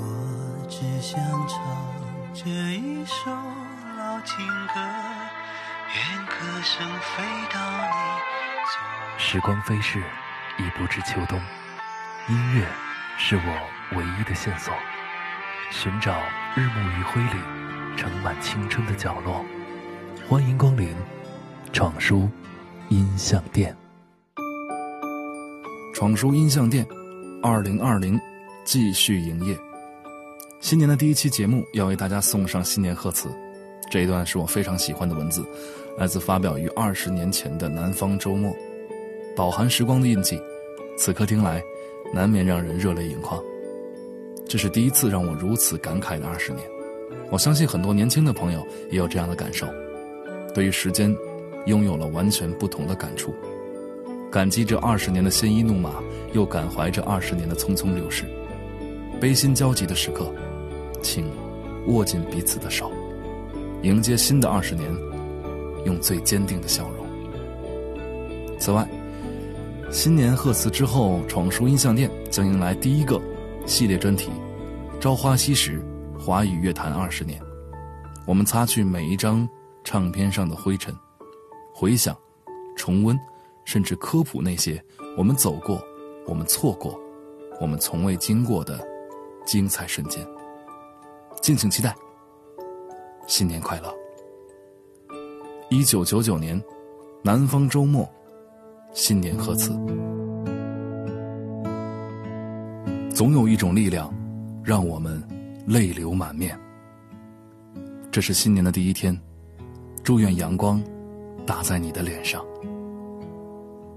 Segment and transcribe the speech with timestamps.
[0.00, 1.60] 我只想唱
[2.32, 3.30] 这一首
[3.96, 4.74] 老情歌，
[5.94, 7.94] 愿歌声飞到你
[8.64, 9.18] 左。
[9.18, 9.98] 时光飞逝，
[10.58, 11.40] 已不知秋冬。
[12.28, 12.66] 音乐
[13.16, 14.72] 是我唯一的线索，
[15.70, 16.16] 寻找
[16.54, 17.40] 日暮余晖里
[17.96, 19.44] 盛满青春的角落。
[20.28, 20.94] 欢迎光临
[21.72, 22.30] 闯书
[22.88, 23.76] 音像店。
[25.94, 26.86] 闯书音像店，
[27.42, 28.20] 二零二零
[28.64, 29.58] 继续营业。
[30.60, 33.28] 新年的第一期节目要为大家送上新年贺词，
[33.90, 35.44] 这一段是我非常喜欢的文字，
[35.96, 38.50] 来自发表于二十年前的《南方周末》，
[39.36, 40.38] 饱含时光的印记，
[40.96, 41.62] 此刻听来
[42.12, 43.40] 难免让人热泪盈眶。
[44.48, 46.68] 这是第一次让我如此感慨的二十年，
[47.30, 49.66] 我相信很多年轻的朋友也有这样的感受，
[50.52, 51.14] 对于时间
[51.66, 53.32] 拥有了完全不同的感触，
[54.28, 58.24] 感激这二十年的鲜衣怒马，又感怀这二十年的匆匆流逝，
[59.20, 60.30] 悲心交集的时刻。
[61.02, 61.30] 请
[61.86, 62.90] 握紧彼此的手，
[63.82, 64.90] 迎接新的二十年，
[65.84, 67.06] 用最坚定的笑容。
[68.58, 68.88] 此外，
[69.90, 73.20] 新年贺词之后，闯书音像店将迎来第一个
[73.66, 74.30] 系列专题
[74.98, 75.82] 《朝花夕拾：
[76.18, 77.40] 华语乐坛二十年》。
[78.26, 79.48] 我们擦去每一张
[79.82, 80.94] 唱片上的灰尘，
[81.72, 82.14] 回想、
[82.76, 83.18] 重温，
[83.64, 84.82] 甚至科普那些
[85.16, 85.82] 我们走过、
[86.26, 87.00] 我们错过、
[87.58, 88.86] 我们从未经过的
[89.46, 90.26] 精彩瞬间。
[91.48, 91.96] 敬请期待，
[93.26, 93.90] 新年快乐！
[95.70, 96.62] 一九九九年，
[97.22, 98.06] 南方周末，
[98.92, 99.70] 新年贺词。
[103.08, 104.12] 总有一种力量，
[104.62, 105.26] 让我们
[105.66, 106.54] 泪流满面。
[108.10, 109.18] 这是新年的第一天，
[110.02, 110.84] 祝愿阳光
[111.46, 112.44] 打在你的脸上，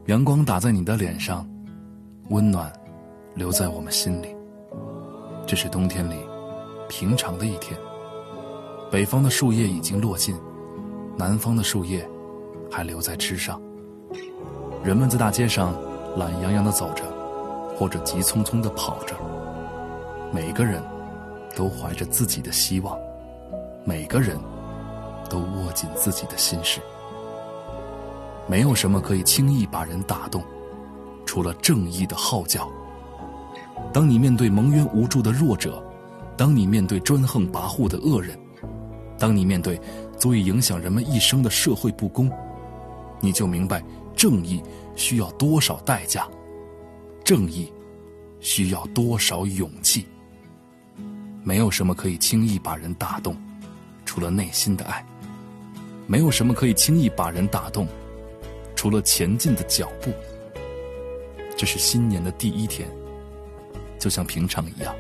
[0.05, 1.45] 阳光打在你的脸上，
[2.29, 2.71] 温暖
[3.35, 4.33] 留在我们心里。
[5.45, 6.30] 这是冬天里。
[6.91, 7.79] 平常的一天，
[8.91, 10.35] 北方的树叶已经落尽，
[11.15, 12.05] 南方的树叶
[12.69, 13.61] 还留在枝上。
[14.83, 15.73] 人们在大街上
[16.17, 17.05] 懒洋洋的走着，
[17.77, 19.15] 或者急匆匆的跑着。
[20.33, 20.83] 每个人
[21.55, 22.99] 都怀着自己的希望，
[23.85, 24.37] 每个人
[25.29, 26.81] 都握紧自己的心事。
[28.47, 30.43] 没有什么可以轻易把人打动，
[31.25, 32.67] 除了正义的号角。
[33.93, 35.81] 当你面对蒙冤无助的弱者。
[36.41, 38.35] 当你面对专横跋扈的恶人，
[39.19, 39.79] 当你面对
[40.17, 42.31] 足以影响人们一生的社会不公，
[43.19, 43.79] 你就明白
[44.15, 44.59] 正义
[44.95, 46.27] 需要多少代价，
[47.23, 47.71] 正义
[48.39, 50.03] 需要多少勇气。
[51.43, 53.37] 没有什么可以轻易把人打动，
[54.03, 55.05] 除了内心的爱；
[56.07, 57.87] 没有什么可以轻易把人打动，
[58.75, 60.11] 除了前进的脚步。
[61.55, 62.89] 这是新年的第一天，
[63.99, 64.91] 就像平常一样。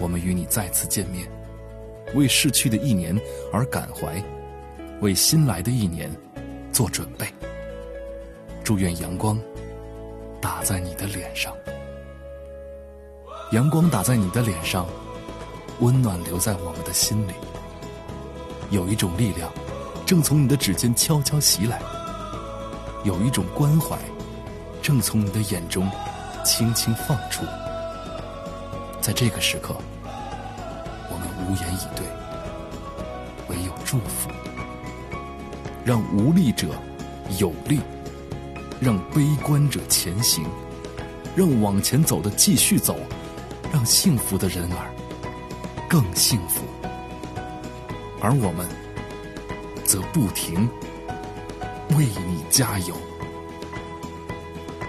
[0.00, 1.30] 我们与你再次见面，
[2.14, 3.14] 为逝去的一年
[3.52, 4.20] 而感怀，
[5.00, 6.10] 为新来的一年
[6.72, 7.26] 做准备。
[8.64, 9.38] 祝愿阳光
[10.40, 11.54] 打在你的脸上，
[13.52, 14.86] 阳光打在你的脸上，
[15.80, 17.32] 温暖留在我们的心里。
[18.70, 19.52] 有一种力量
[20.06, 21.82] 正从你的指尖悄悄袭来，
[23.04, 23.98] 有一种关怀
[24.80, 25.90] 正从你的眼中
[26.44, 27.44] 轻轻放出。
[29.00, 29.74] 在这个时刻，
[31.50, 32.06] 无言以对，
[33.48, 34.30] 唯有祝福。
[35.84, 36.68] 让无力者
[37.40, 37.80] 有力，
[38.80, 40.44] 让悲观者前行，
[41.34, 42.96] 让往前走的继续走，
[43.72, 44.94] 让幸福的人儿
[45.88, 46.62] 更幸福。
[48.20, 48.64] 而我们
[49.84, 50.68] 则不停
[51.96, 52.94] 为你加油，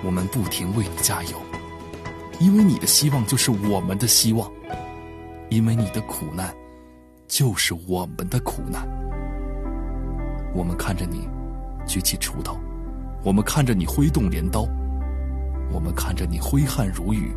[0.04, 1.42] 我们不停为你加油。
[2.40, 4.52] 因为你的希望就是我们的希望，
[5.52, 6.56] 因为你的苦难
[7.28, 8.88] 就是我们的苦难。
[10.56, 11.28] 我们看着你
[11.86, 12.58] 举起锄头，
[13.22, 14.66] 我们看着你挥动镰刀，
[15.70, 17.36] 我们看着你挥汗如雨，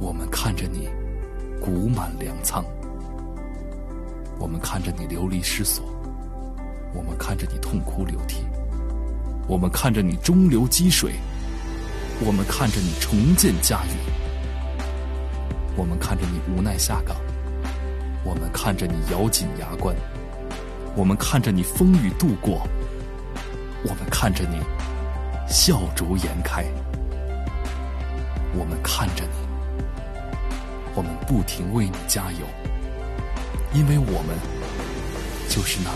[0.00, 0.88] 我们看着你
[1.60, 2.64] 鼓满粮仓，
[4.38, 5.84] 我们看着你流离失所，
[6.94, 8.46] 我们看着你痛哭流涕，
[9.48, 11.14] 我们看着你中流击水。
[12.24, 13.94] 我们看着你重建家园，
[15.76, 17.16] 我们看着你无奈下岗，
[18.24, 19.94] 我们看着你咬紧牙关，
[20.96, 22.66] 我们看着你风雨度过，
[23.84, 24.58] 我们看着你
[25.46, 26.64] 笑逐颜开，
[28.54, 29.36] 我们看着你，
[30.94, 32.46] 我们不停为你加油，
[33.74, 34.36] 因为我们
[35.48, 35.90] 就是那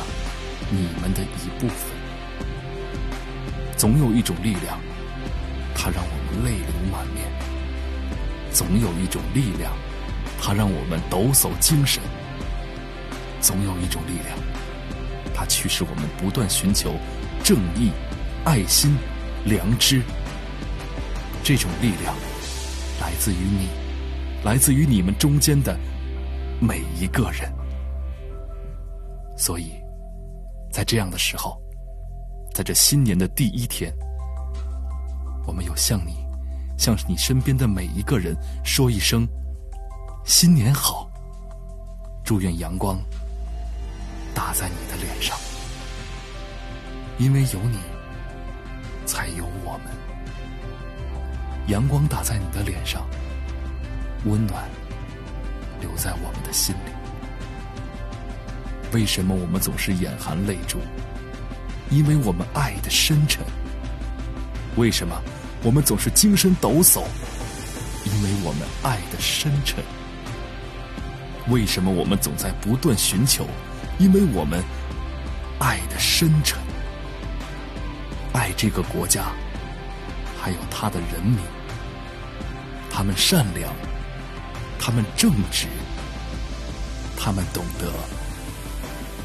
[0.71, 1.97] 你们的一部分。
[3.79, 4.79] 总有一种力量。
[5.83, 7.25] 它让我们泪流满面，
[8.53, 9.73] 总有一种力量，
[10.41, 12.03] 它让我们抖擞精神。
[13.41, 14.39] 总有一种力量，
[15.35, 16.93] 它驱使我们不断寻求
[17.43, 17.91] 正义、
[18.45, 18.97] 爱心、
[19.45, 20.03] 良知。
[21.43, 22.15] 这种力量
[23.01, 23.69] 来自于你，
[24.45, 25.79] 来自于你们中间的
[26.61, 27.51] 每一个人。
[29.39, 29.73] 所以，
[30.71, 31.59] 在这样的时候，
[32.53, 33.91] 在这新年的第一天，
[35.47, 36.20] 我们有向你，
[36.81, 38.35] 向你身边的每一个人
[38.65, 39.29] 说一声
[40.25, 41.07] “新年好”，
[42.25, 42.99] 祝愿阳光
[44.35, 45.37] 打在你的脸上，
[47.19, 47.77] 因为有你，
[49.05, 49.93] 才有我们。
[51.67, 53.07] 阳光打在你的脸上，
[54.25, 54.67] 温暖
[55.83, 56.91] 留在我们的心里。
[58.95, 60.79] 为什么我们总是眼含泪珠？
[61.91, 63.45] 因为我们爱的深沉。
[64.77, 65.21] 为什么
[65.63, 67.05] 我们总是精神抖擞？
[68.05, 69.85] 因为我们爱的深沉。
[71.49, 73.47] 为什么我们总在不断寻求？
[73.99, 74.63] 因为我们
[75.59, 76.59] 爱的深沉。
[78.33, 79.33] 爱这个国家，
[80.41, 81.39] 还有他的人民。
[82.91, 83.73] 他们善良，
[84.79, 85.67] 他们正直，
[87.19, 87.93] 他们懂得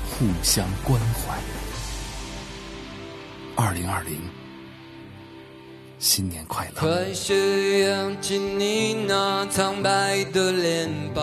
[0.09, 1.37] 互相关怀。
[3.55, 4.19] 二零二零，
[5.97, 6.81] 新年快乐！
[6.81, 11.21] 快些扬起你那苍白的脸吧，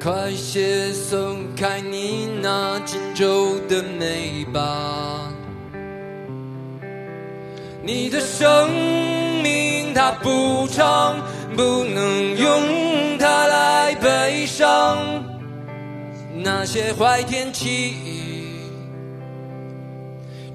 [0.00, 5.32] 快些松开你那紧皱的眉吧。
[7.82, 8.70] 你的生
[9.42, 11.16] 命它不长，
[11.56, 14.98] 不能用它来悲伤。
[16.34, 18.27] 那些坏天气，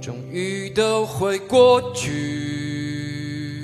[0.03, 3.61] 终于都会过去。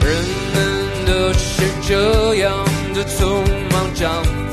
[0.00, 2.52] 人们都是这样
[2.92, 4.43] 的匆忙长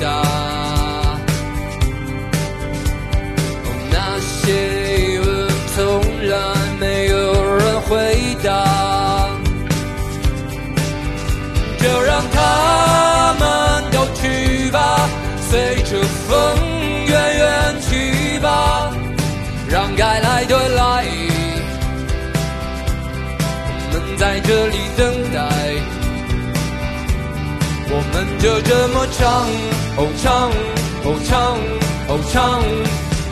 [24.52, 25.40] 这里等待，
[27.90, 29.48] 我们就这么唱，
[29.96, 30.52] 哦唱，
[31.06, 31.58] 哦唱，
[32.10, 32.36] 哦唱。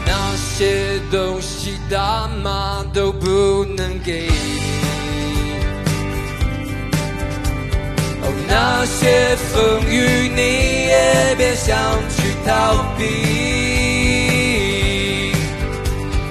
[0.06, 4.62] 那些东西大妈都不能给你，
[8.22, 10.42] 哦，那些风雨你
[10.88, 11.76] 也别想
[12.16, 12.50] 去逃
[12.98, 13.04] 避，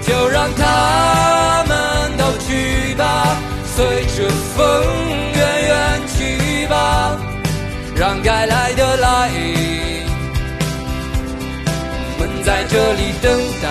[0.00, 1.57] 就让它，
[3.78, 4.58] 随着风
[5.36, 5.38] 远
[5.68, 7.16] 远去吧，
[7.94, 9.30] 让该来的来，
[12.10, 13.30] 我们在这里等
[13.62, 13.66] 待。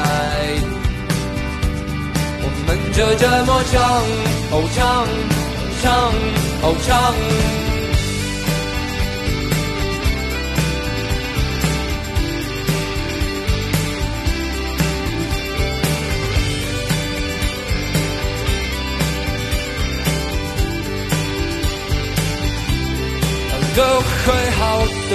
[2.42, 3.82] 我们就这么唱，
[4.52, 5.06] 哦唱，
[5.84, 5.92] 唱，
[6.62, 7.67] 哦唱。
[23.78, 25.14] 都会好的，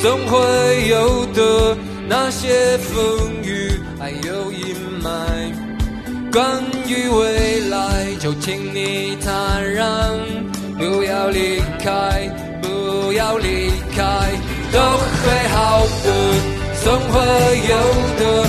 [0.00, 1.76] 总会有的。
[2.08, 2.94] 那些风
[3.44, 3.70] 雨
[4.00, 5.08] 还有阴霾。
[6.32, 9.86] 关于未来，就请你坦然，
[10.76, 12.28] 不要离开，
[12.60, 14.02] 不要离开，
[14.72, 16.10] 都会好的，
[16.82, 17.20] 总会
[17.70, 17.76] 有
[18.18, 18.43] 的。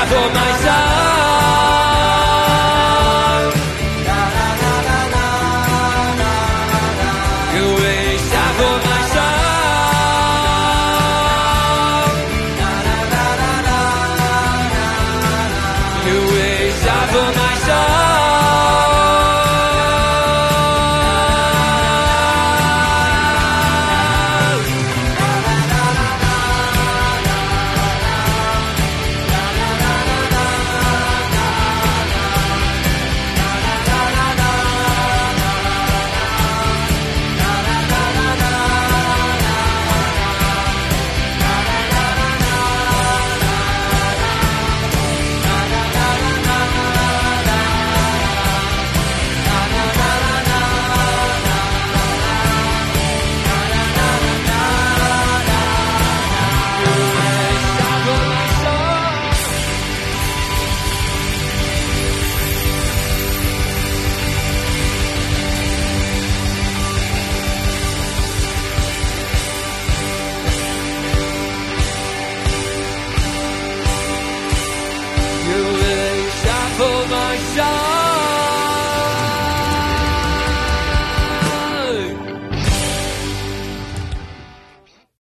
[0.00, 0.89] I my myself.